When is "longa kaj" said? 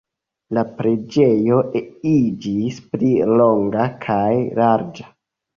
3.35-4.33